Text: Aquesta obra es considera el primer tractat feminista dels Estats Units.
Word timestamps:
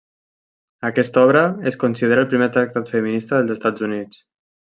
Aquesta 0.87 1.25
obra 1.27 1.43
es 1.73 1.77
considera 1.83 2.23
el 2.25 2.31
primer 2.33 2.49
tractat 2.57 2.91
feminista 2.95 3.37
dels 3.43 3.55
Estats 3.59 3.87
Units. 3.91 4.21